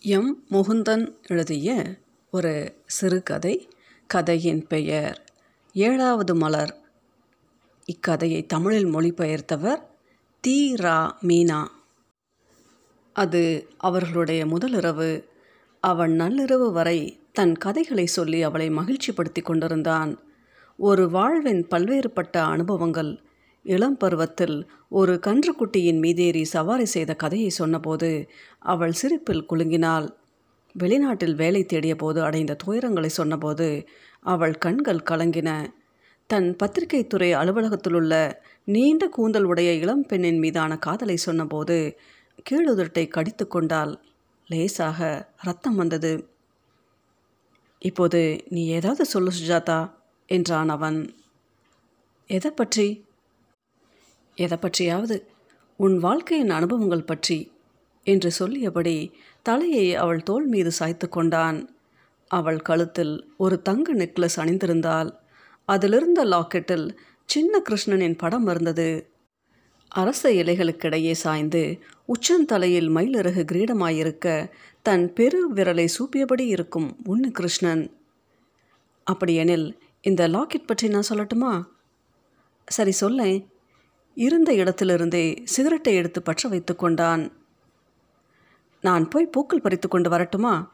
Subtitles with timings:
[0.00, 0.44] M.
[0.50, 1.96] Mukundan எழுதிய
[2.30, 3.68] ஒரு சிறுகதை
[4.06, 5.24] கதையின் பெயர்
[5.72, 6.78] ஏழாவது மலர்.
[7.84, 9.82] இக்கதையை தமிழில் மொழிபெயர்த்தவர்
[10.40, 10.74] தி.
[10.74, 11.10] ரா.
[11.22, 11.66] மீனா.
[13.12, 15.24] அது அவர்களுடைய முதலிரவு.
[15.80, 20.18] அவன் நள்ளிரவு வரை தன் கதைகளை சொல்லி அவளை மகிழ்ச்சிப்படுத்தி கொண்டிருந்தான்.
[20.76, 23.25] ஒரு வாழ்வின் பல்வேறுபட்ட அனுபவங்கள்
[23.66, 28.28] இளம் பருவத்தில் ஒரு கன்றுக்குட்டியின் மீதேறி சவாரி செய்த கதையை சொன்னபோது
[28.58, 30.08] அவள் சிரிப்பில் குலுங்கினாள்.
[30.78, 33.86] வெளிநாட்டில் வேலை தேடிய போது அடைந்த துயரங்களை சொன்னபோது
[34.20, 35.50] அவள் கண்கள் கலங்கின.
[36.26, 38.14] தன் பத்திரிகை துறை அலுவலகத்திலுள்ள
[38.64, 41.98] நீண்ட கூந்தல் உடைய இளம் பெண்ணின் மீதான காதலை சொன்னபோது
[42.50, 43.92] கீழுதட்டை கடித்து கொண்டாள்.
[44.46, 46.12] லேசாக ரத்தம் வந்தது.
[47.78, 49.80] இப்போது நீ ஏதாவது சொல்லு சுஜாதா
[50.26, 50.98] என்றான் அவன்.
[52.30, 53.05] எதை பற்றி?
[54.38, 55.16] எதை பற்றியாவது?
[55.76, 57.52] உன் வாழ்க்கையின் அனுபவங்கள் பற்றி
[58.02, 61.58] என்று சொல்லியபடி தலையை அவள் தோள் மீது சாய்த்து கொண்டான்.
[62.30, 65.10] அவள் கழுத்தில் ஒரு தங்க நெக்லஸ் அணிந்திருந்தாள்
[65.64, 66.86] அதிலிருந்த லாக்கெட்டில்
[67.24, 69.10] சின்ன கிருஷ்ணனின் படம் இருந்தது.
[69.88, 74.50] அரச இலைகளுக்கிடையே சாய்ந்து உச்சந்தலையில் மயிலிறகு கிரீடமாயிருக்க
[74.82, 77.84] தன் பெரு விரலை சூப்பியபடி இருக்கும் உன்னு கிருஷ்ணன்.
[79.06, 79.68] அப்படியெனில்
[80.00, 81.52] இந்த லாக்கெட் பற்றி நான் சொல்லட்டுமா?
[82.68, 83.38] சரி சொல்லேன்.
[84.16, 87.32] இருந்த இடத்திலிருந்தே சிகரெட்டை எடுத்து பற்ற வைத்து கொண்டான்.
[88.80, 90.72] நான் போய் பூக்கள் பறித்து கொண்டு வரட்டுமா?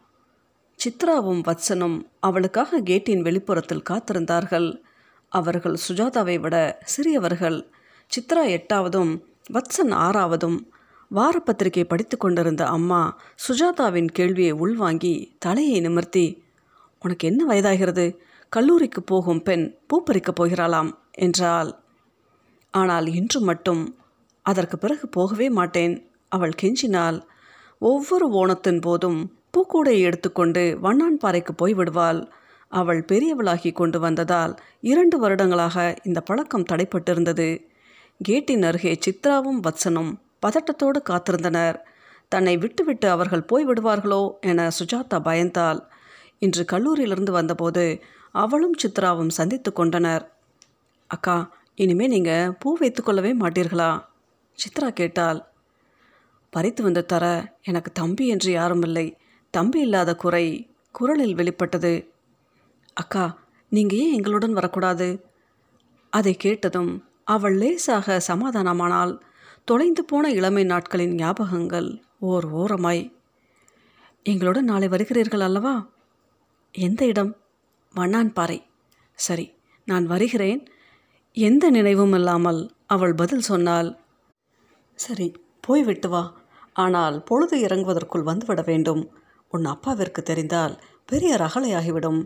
[0.85, 4.83] சித்ராவும் வத்சனும் அவளுக்காக கேட்டின் வெளிப்புறத்தில் காத்திருந்தார்கள்.
[5.29, 7.71] அவர்கள் சுஜாதாவை விட சிறியவர்கள்.
[8.07, 9.21] சித்ரா எட்டாவதும்
[9.53, 10.59] வத்சன் ஆறாவதும்.
[11.15, 16.43] வாரப்பத்திரிகை படித்து கொண்டிருந்த அம்மா சுஜாதாவின் கேள்வியை உள்வாங்கி தலையை நிமிர்த்தி
[17.01, 18.17] உனக்கு என்ன வயதாகிறது?
[18.49, 21.82] கல்லூரிக்கு போகும் பெண் பூப்பறிக்கப் போகிறாளாம் என்றாள்.
[22.75, 23.83] ஆனால் இன்று மட்டும்
[24.47, 25.95] அதற்கு பிறகு போகவே மாட்டேன்.
[26.29, 27.19] அவள் கெஞ்சினாள்
[27.83, 29.21] ஒவ்வொரு ஓணத்தின் போதும்
[29.55, 32.21] பூக்கூடையை எடுத்துக்கொண்டு வண்ணான்பாறைக்கு போய்விடுவாள்
[32.73, 37.49] அவள் பெரியவளாகி கொண்டு வந்ததால் இரண்டு வருடங்களாக இந்த பழக்கம் தடைப்பட்டிருந்தது.
[38.21, 40.13] கேட்டின் அருகே சித்ராவும் வத்சனும்
[40.43, 41.77] பதட்டத்தோடு காத்திருந்தனர்.
[42.29, 45.81] தன்னை விட்டுவிட்டு அவர்கள் போய்விடுவார்களோ என சுஜாதா பயந்தாள்.
[46.39, 47.85] இன்று கல்லூரியிலிருந்து வந்தபோது
[48.35, 50.25] அவளும் சித்ராவும் சந்தித்து கொண்டனர்.
[51.11, 51.37] அக்கா
[51.79, 53.91] இனிமே நீங்கள் பூ வைத்துக்கொள்ளவே மாட்டீர்களா?
[54.59, 55.41] சித்ரா கேட்டாள்.
[56.51, 57.25] பறித்து வந்து தர
[57.63, 59.07] எனக்கு தம்பி என்று யாரும் இல்லை
[59.51, 60.47] தம்பி இல்லாத குறை
[60.93, 62.13] குரலில் வெளிப்பட்டது.
[62.95, 63.25] அக்கா
[63.69, 65.09] நீங்கள் ஏன் எங்களுடன் வரக்கூடாது?
[66.11, 66.93] அதை கேட்டதும்
[67.25, 69.21] அவள் லேசாக சமாதானமானால்
[69.65, 73.03] தொலைந்து போன இளமை நாட்களின் ஞாபகங்கள் ஓர் ஓரமாய்
[74.23, 75.75] எங்களுடன் நாளை வருகிறீர்கள் அல்லவா?
[76.75, 77.33] எந்த இடம்?
[77.95, 78.59] வண்ணான்பாறை
[79.19, 79.47] சரி
[79.85, 80.61] நான் வருகிறேன்.
[81.37, 83.99] எந்த நினைவும் இல்லாமல் அவள் பதில் சொன்னாள்.
[84.95, 86.33] சரி போய்விட்டு வா.
[86.73, 89.11] ஆனால் பொழுது இறங்குவதற்குள் வந்துவிட வேண்டும்.
[89.49, 92.21] உன் அப்பாவிற்கு தெரிந்தால் பெரிய ரகலையாகிவிடும்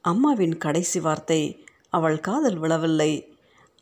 [0.00, 3.12] அம்மாவின் கடைசி வார்த்தை அவள் காதல் விழவில்லை.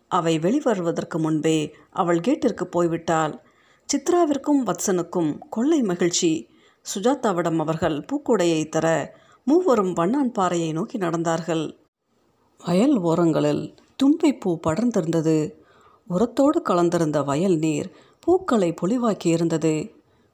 [0.09, 3.35] அவை வெளிவருவதற்கு முன்பே அவள் கேட்டிற்கு போய்விட்டாள்.
[3.89, 6.49] சித்ராவிற்கும் வத்சனுக்கும் கொள்ளை மகிழ்ச்சி.
[6.87, 9.15] சுஜாதாவிடம் அவர்கள் பூக்கூடையை தர
[9.45, 11.65] மூவரும் வண்ணான் பாறையை நோக்கி நடந்தார்கள்.
[12.61, 13.65] வயல் ஓரங்களில்
[13.99, 15.37] தும்பைப்பூ படர்ந்திருந்தது.
[16.11, 17.89] உரத்தோடு கலந்திருந்த வயல் நீர்
[18.21, 19.75] பூக்களை பொலிவாக்கி இருந்தது.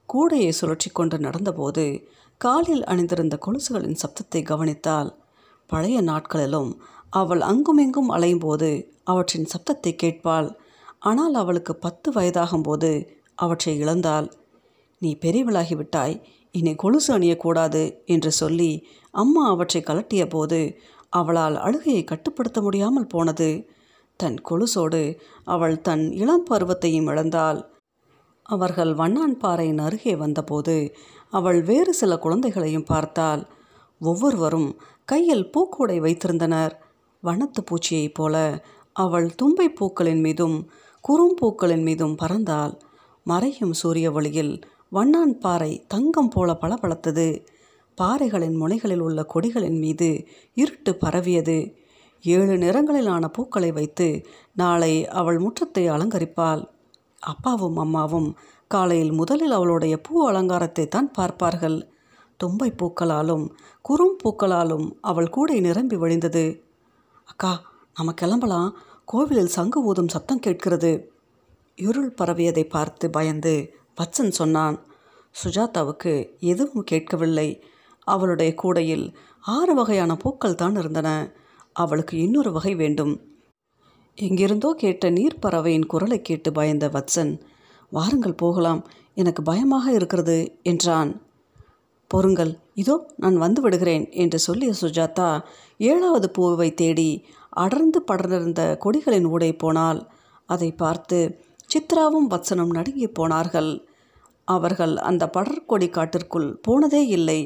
[0.09, 1.85] கூடையை சுழற்றி கொண்டு நடந்தபோது
[2.41, 5.09] காலில் அணிந்திருந்த கொலுசுகளின் சப்தத்தை கவனித்தால்
[5.69, 6.71] பழைய நாட்களிலும்
[7.09, 8.69] அவள் அங்குமிங்கும் அலையும்போது
[9.03, 10.49] அவற்றின் சப்தத்தை கேட்பாள்.
[10.99, 12.91] ஆனால் அவளுக்கு பத்து வயதாகும்போது
[13.35, 14.27] அவற்றை இழந்தாள்.
[15.01, 16.15] நீ பெரியவளாகிவிட்டாய்.
[16.55, 18.71] இனி கொலுசு அணியக்கூடாது என்று சொல்லி
[19.13, 20.59] அம்மா அவற்றை கலட்டிய போது
[21.11, 23.49] அவளால் அழுகையை கட்டுப்படுத்த முடியாமல் போனது.
[24.19, 25.01] தன் கொலுசோடு
[25.45, 27.59] அவள் தன் இளம் பருவத்தையும் இழந்தாள்.
[28.45, 30.75] அவர்கள் வண்ணான்பாறையின் அருகே வந்தபோது
[31.29, 33.43] அவள் வேறு சில குழந்தைகளையும் பார்த்தாள்.
[34.01, 34.69] ஒவ்வொருவரும்
[35.05, 36.73] கையில் பூக்கூடை வைத்திருந்தனர்.
[37.23, 38.35] வண்ணத்து பூச்சியைப் போல
[38.95, 40.57] அவள் தும்பை பூக்களின் மீதும்
[41.03, 42.73] குறும்பூக்களின் மீதும் பறந்தாள்.
[43.25, 44.53] மறையும் சூரிய ஒளியில்
[44.89, 47.27] வண்ணான் பாறை தங்கம் போல பளபளத்தது.
[47.97, 51.75] பாறைகளின் முனைகளில் உள்ள கொடிகளின் மீது இருட்டு பரவியது.
[52.23, 56.63] ஏழு நிறங்களிலான பூக்களை வைத்து நாளை அவள் முற்றத்தை அலங்கரிப்பாள்.
[57.19, 58.35] அப்பாவும் அம்மாவும்
[58.67, 61.87] காலையில் முதலில் அவளுடைய பூ அலங்காரத்தை தான் பார்ப்பார்கள்.
[62.39, 63.45] தும்பை பூக்களாலும்
[63.81, 66.45] குறும் பூக்களாலும் அவள் கூடை நிரம்பி வழிந்தது.
[67.25, 67.51] அக்கா
[67.93, 68.77] நம்ம கிளம்பலாம்.
[69.05, 70.91] கோவிலில் சங்கு ஊதும் சத்தம் கேட்கிறது.
[71.75, 74.77] இருள் பரவியதை பார்த்து பயந்து வச்சன் சொன்னான்.
[75.43, 77.63] சுஜாதாவுக்கு எதுவும் கேட்கவில்லை.
[78.13, 79.05] அவளுடைய கூடையில்
[79.45, 81.09] ஆறு வகையான பூக்கள் தான் இருந்தன.
[81.75, 83.13] அவளுக்கு இன்னொரு வகை வேண்டும்.
[84.17, 87.33] எங்கிருந்தோ கேட்ட நீர்ப்பறவையின் குரலை கேட்டு பயந்த வத்சன்
[87.91, 88.81] வாருங்கள் போகலாம்.
[89.13, 90.37] எனக்கு பயமாக இருக்கிறது
[90.71, 91.11] என்றான்.
[92.11, 95.29] பொறுங்கள் இதோ நான் வந்து விடுகிறேன் என்று சொல்லிய சுஜாதா
[95.79, 97.09] ஏழாவது பூவை தேடி
[97.63, 99.99] அடர்ந்து படர்ந்திருந்த கொடிகளின் ஊடே போனால்
[100.49, 101.17] அதை பார்த்து
[101.69, 103.71] சித்ராவும் வத்சனும் நடுங்கி போனார்கள்.
[104.47, 107.39] அவர்கள் அந்த படர்கொடி காட்டிற்குள் போனதே இல்லை.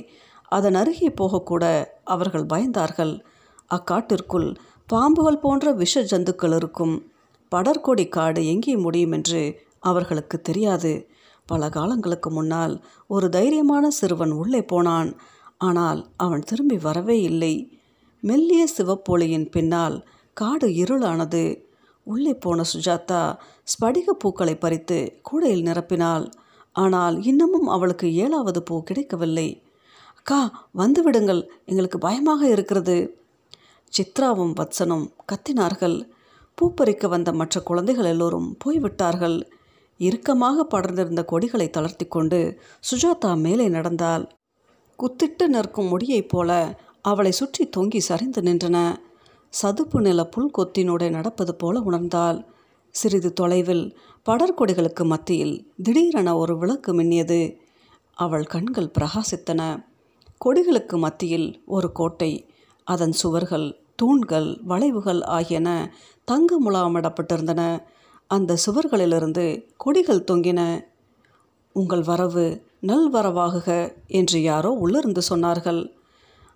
[0.49, 3.21] அதன் அருகே போகக்கூட அவர்கள் பயந்தார்கள்.
[3.71, 4.55] அக்காட்டிற்குள்
[4.89, 6.95] பாம்புகள் போன்ற விஷ ஜந்துக்கள் இருக்கும்
[7.51, 11.07] படர்கொடி காடு எங்கே முடியும் என்று அவர்களுக்கு தெரியாது.
[11.45, 15.09] பல காலங்களுக்கு முன்னால் ஒரு தைரியமான சிறுவன் உள்ளே போனான்.
[15.57, 17.53] ஆனால் அவன் திரும்பி வரவே இல்லை.
[18.19, 21.43] மெல்லிய சிவப்பொளியின் பின்னால் காடு இருளானது.
[22.03, 23.35] உள்ளே போன சுஜாதா
[23.73, 26.25] ஸ்படிக பூக்களை பறித்து கூடையில் நிரப்பினாள்.
[26.71, 29.63] ஆனால் இன்னமும் அவளுக்கு ஏழாவது பூ கிடைக்கவில்லை.
[30.27, 31.51] அக்கா வந்து விடுங்கள்.
[31.65, 33.17] எங்களுக்கு பயமாக இருக்கிறது.
[33.97, 36.09] சித்ராவும் வத்சனும் கத்தினார்கள்.
[36.57, 39.51] பூப்பறிக்க வந்த மற்ற குழந்தைகள் எல்லோரும் போய்விட்டார்கள்.
[39.97, 42.59] இறுக்கமாக படர்ந்திருந்த கொடிகளை தளர்த்தி கொண்டு
[42.91, 44.31] சுஜாதா மேலே நடந்தாள்.
[44.99, 48.97] குத்திட்டு நிற்கும் முடியைப் போல அவளை சுற்றி தொங்கி சரிந்து நின்றன.
[49.49, 52.45] சதுப்பு நில புல்கொத்தினோட நடப்பது போல உணர்ந்தாள்.
[52.89, 57.57] சிறிது தொலைவில் படர்கொடிகளுக்கு மத்தியில் திடீரென ஒரு விளக்கு மின்னியது.
[58.13, 59.85] அவள் கண்கள் பிரகாசித்தன.
[60.37, 62.49] கொடிகளுக்கு மத்தியில் ஒரு கோட்டை
[62.83, 65.93] அதன் சுவர்கள் தூண்கள் வளைவுகள் ஆகியன
[66.23, 67.83] தங்க முலாமிடப்பட்டிருந்தன.
[68.27, 70.81] அந்த சுவர்களிலிருந்து கொடிகள் தொங்கின.
[71.73, 75.91] உங்கள் வரவு நல்வரவாகுக என்று யாரோ உள்ளிருந்து சொன்னார்கள்.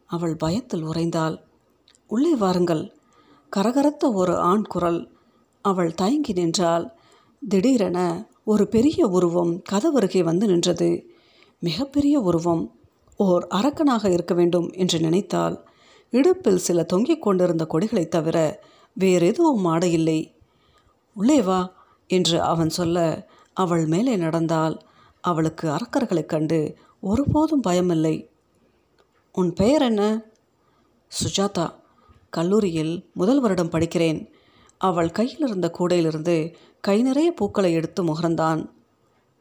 [0.05, 1.39] அவள் பயத்தில் உறைந்தாள்.
[2.07, 2.97] உள்ளே வாருங்கள்.
[3.55, 5.11] கரகரத்த ஒரு ஆண் குரல்.
[5.61, 6.91] அவள் தயங்கி நின்றாள்.
[7.49, 11.09] திடீரென ஒரு பெரிய உருவம் கதவருகே வந்து நின்றது.
[11.59, 12.78] மிகப்பெரிய உருவம்.
[13.21, 15.67] ஓர் அரக்கனாக இருக்க வேண்டும் என்று நினைத்தால்
[16.09, 18.63] இடுப்பில் சில தொங்கிக் கொண்டிருந்த கொடிகளைத் தவிர
[18.93, 20.33] வேறெதுவும் ஆடையில்லை.
[21.13, 21.73] உள்ளே வா
[22.07, 24.81] என்று அவன் சொல்ல அவள் மேலே நடந்தால்
[25.21, 28.29] அவளுக்கு அரக்கர்களைக் கண்டு ஒருபோதும் பயமில்லை.
[29.33, 30.21] உன் பெயர் என்ன?
[31.23, 31.73] சுஜாதா
[32.29, 34.31] கல்லூரியில் முதல் வருடம் படிக்கிறேன்.
[34.77, 38.69] அவள் கையில் இருந்த கூடையிலிருந்து கை நிறைய பூக்களை எடுத்து முகர்ந்தான்.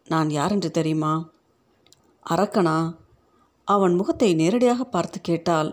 [0.06, 1.28] நான் யாரென்று தெரியுமா?
[2.30, 2.94] அரக்கனா?
[3.68, 5.70] அவன் முகத்தை நேரடியாக பார்த்து கேட்டாள்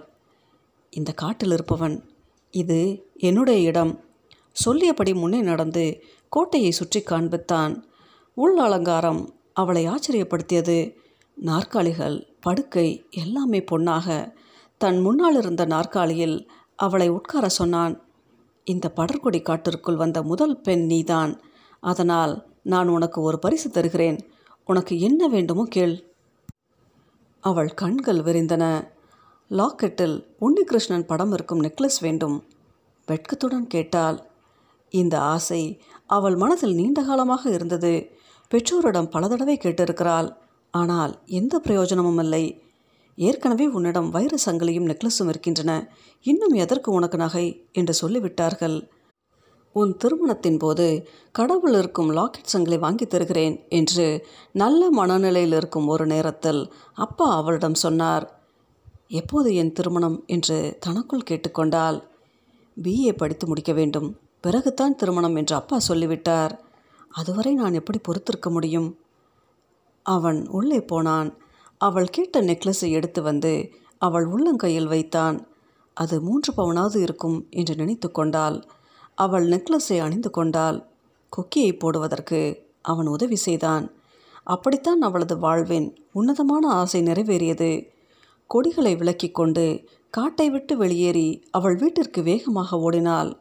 [0.90, 1.96] இந்த காட்டில் இருப்பவன்
[2.54, 2.80] இது
[3.18, 3.94] என்னுடைய இடம்.
[4.52, 5.84] சொல்லியபடி முன்னே நடந்து
[6.30, 7.74] கோட்டையை சுற்றி காண்பித்தான்.
[8.38, 9.22] உள் அலங்காரம்
[9.54, 10.78] அவளை ஆச்சரியப்படுத்தியது.
[11.38, 14.08] நாற்காலிகள் படுக்கை எல்லாமே பொன்னாக.
[14.82, 16.38] தன் முன்னால் இருந்த நாற்காலியில்
[16.80, 17.96] அவளை உட்கார சொன்னான்
[18.68, 21.34] இந்த படர்கொடி காட்டிற்குள் வந்த முதல் பெண் நீதான்.
[21.84, 22.34] அதனால்
[22.64, 24.20] நான் உனக்கு ஒரு பரிசு தருகிறேன்.
[24.66, 25.96] உனக்கு என்ன வேண்டுமோ கேள்.
[27.46, 28.88] அவள் கண்கள் விரிந்தன.
[29.50, 32.44] லாக்கெட்டில் உன்னிகிருஷ்ணன் படம் இருக்கும் நெக்லஸ் வேண்டும்
[33.08, 34.18] வெட்கத்துடன் கேட்டாள்.
[34.90, 38.12] இந்த ஆசை அவள் மனதில் நீண்ட காலமாக இருந்தது.
[38.50, 40.36] பெற்றோரிடம் பல தடவை கேட்டிருக்கிறாள்.
[40.72, 42.62] ஆனால் எந்த பிரயோஜனமும் இல்லை.
[43.16, 45.72] ஏற்கனவே உன்னிடம் வைர சங்கிலியும் நெக்லஸும் இருக்கின்றன.
[46.26, 47.68] இன்னும் எதற்கு உனக்கு நகை?
[47.72, 48.78] என்று சொல்லிவிட்டார்கள்.
[49.80, 50.86] உன் திருமணத்தின் போது
[51.32, 56.62] கடவுள் இருக்கும் லாக்கெட் சங்கிலி வாங்கி தருகிறேன் என்று நல்ல மனநிலையில் இருக்கும் ஒரு நேரத்தில்
[56.94, 58.26] அப்பா அவளிடம் சொன்னார்.
[59.08, 60.24] எப்போது என் திருமணம்?
[60.26, 61.98] என்று தனக்குள் கேட்டுக்கொண்டால்
[62.84, 64.18] பிஏ படித்து முடிக்க வேண்டும்.
[64.42, 66.54] பிறகுதான் திருமணம் என்று அப்பா சொல்லிவிட்டார்.
[67.10, 68.90] அதுவரை நான் எப்படி பொறுத்திருக்க முடியும்?
[70.06, 71.38] அவன் உள்ளே போனான்.
[71.82, 73.54] அவள் கேட்ட நெக்லஸை எடுத்து வந்து
[73.98, 75.48] அவள் உள்ளங்கையில் வைத்தான்.
[75.94, 78.58] அது மூன்று பவுனாவது இருக்கும் என்று நினைத்து கொண்டாள்.
[79.16, 80.88] அவள் நெக்லஸை அணிந்து கொண்டாள்.
[81.30, 82.40] கொக்கியை போடுவதற்கு
[82.82, 83.92] அவன் உதவி செய்தான்.
[84.44, 87.90] அப்படித்தான் அவளது வாழ்வின் உன்னதமான ஆசை நிறைவேறியது.
[88.48, 93.40] கொடிகளை விலக்கிக் கொண்டு காட்டை விட்டு வெளியேறி அவள் வீட்டிற்கு வேகமாக ஓடினாள்.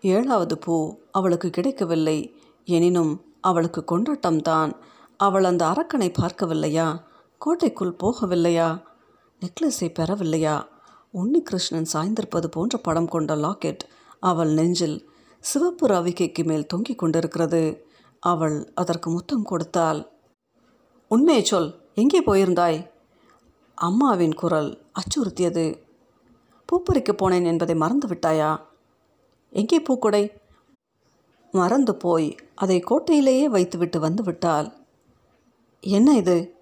[0.00, 2.36] ஏழாவது பூ அவளுக்கு கிடைக்கவில்லை.
[2.64, 4.72] எனினும் அவளுக்கு கொண்டாட்டம்தான்.
[5.16, 7.00] அவள் அந்த அரக்கனை பார்க்கவில்லையா?
[7.38, 8.82] கோட்டைக்குள் போகவில்லையா?
[9.40, 10.66] நெக்லஸை பெறவில்லையா?
[11.14, 13.84] உன்னிகிருஷ்ணன் சாய்ந்திருப்பது போன்ற படம் கொண்ட லாக்கெட்
[14.20, 15.10] அவள் நெஞ்சில்
[15.40, 17.86] சிவப்பு ரவிக்கைக்கு மேல் தொங்கிக் கொண்டிருக்கிறது.
[18.20, 20.08] அவள் அதற்கு முத்தம் கொடுத்தாள்.
[21.08, 22.90] உண்மையை சொல் எங்கே போயிருந்தாய்?
[23.74, 25.82] அம்மாவின் குரல் அச்சுறுத்தியது.
[26.72, 28.60] பூப்பறிக்க போனேன் என்பதை மறந்து விட்டாயா?
[29.50, 30.30] எங்கே பூக்குடை?
[31.50, 34.72] மறந்து போய் அதை கோட்டையிலேயே வைத்துவிட்டு வந்து விட்டாள்.
[35.80, 36.54] என்ன இது?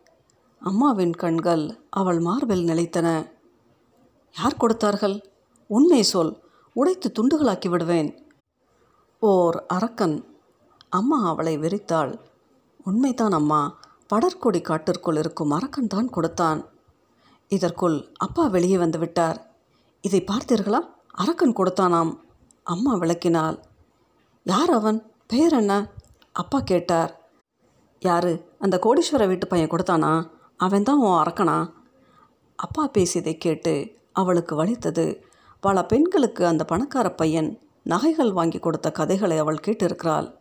[0.58, 3.30] அம்மாவின் கண்கள் அவள் மார்பில் நிலைத்தன.
[4.36, 5.20] யார் கொடுத்தார்கள்?
[5.66, 6.44] உண்மை சொல்
[6.78, 8.32] உடைத்து துண்டுகளாக்கி விடுவேன்.
[9.18, 10.38] ஓர் அரக்கன்
[10.88, 12.18] அம்மா அவளை வெறித்தாள்
[12.84, 13.78] உண்மைதான் அம்மா
[14.14, 16.64] படர்கொடி காட்டிற்குள் இருக்கும் அரக்கன் தான் கொடுத்தான்.
[17.48, 19.54] இதற்குள் அப்பா வெளியே வந்து விட்டார்.
[20.00, 20.80] இதை பார்த்தீர்களா?
[21.10, 22.18] அரக்கன் கொடுத்தானாம்.
[22.62, 23.62] அம்மா விளக்கினாள்.
[24.44, 25.12] யார் அவன்?
[25.26, 25.90] பெயர் என்ன?
[26.32, 27.30] அப்பா கேட்டார்.
[28.00, 28.54] யாரு?
[28.58, 30.30] அந்த கோடீஸ்வர வீட்டு பையன் கொடுத்தானா?
[30.56, 31.72] அவன் தான் உன் அரக்கனா?
[32.56, 35.25] அப்பா பேசியதை கேட்டு அவளுக்கு வலித்தது.
[35.66, 40.34] பல பெண்களுக்கு அந்த பணக்கார பையன் நகைகள் வாங்கி கொடுத்த கதைகளை அவள் கேட்டிருக்கிறாள்.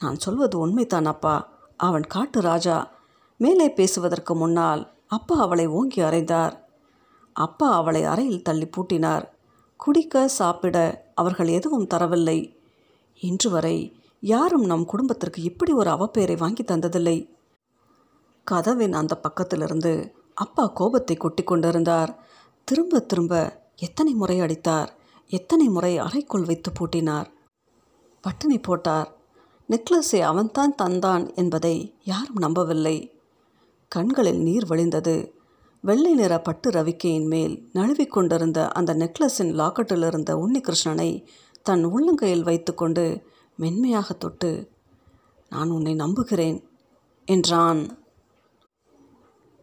[0.00, 1.48] நான் சொல்வது உண்மைதான் அப்பா.
[1.76, 2.90] அவன் காட்டு ராஜா.
[3.36, 6.68] மேலே பேசுவதற்கு முன்னால் அப்பா அவளை ஓங்கி அறைந்தார்.
[7.32, 9.28] அப்பா அவளை அறையில் தள்ளி பூட்டினார்.
[9.76, 12.56] குடிக்க சாப்பிட அவர்கள் எதுவும் தரவில்லை.
[13.20, 17.30] இன்று வரை யாரும் நம் குடும்பத்திற்கு இப்படி ஒரு அவப்பெயரை வாங்கி தந்ததில்லை.
[18.44, 22.18] கதவின் அந்த பக்கத்திலிருந்து அப்பா கோபத்தை கொட்டி கொண்டிருந்தார்.
[22.64, 24.90] திரும்ப திரும்ப எத்தனை முறை அடித்தார்?
[25.26, 27.26] எத்தனை முறை அறைக்குள் வைத்து பூட்டினார்?
[28.20, 29.16] பட்டினி போட்டார்.
[29.68, 33.20] நெக்லஸை அவன்தான் தந்தான் என்பதை யாரும் நம்பவில்லை.
[33.88, 35.32] கண்களில் நீர் வழிந்தது.
[35.82, 41.26] வெள்ளை நிற பட்டு ரவிக்கையின் மேல் நழுவிக் கொண்டிருந்த அந்த நெக்லஸின் லாக்கெட்டில் இருந்த உன்னிகிருஷ்ணனை
[41.62, 43.22] தன் உள்ளங்கையில் வைத்துக்கொண்டு
[43.56, 44.70] மென்மையாக தொட்டு
[45.48, 46.68] நான் உன்னை நம்புகிறேன்
[47.24, 47.98] என்றான்.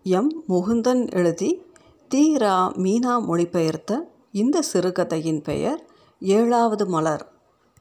[0.03, 0.43] எம்.
[0.47, 1.65] முகுந்தன் எழுதி
[2.07, 3.97] தீரா மீனா மொழிபெயர்த்த
[4.31, 5.85] இந்த சிறுகதையின் பெயர்
[6.19, 7.36] ஏழாவது மலர்.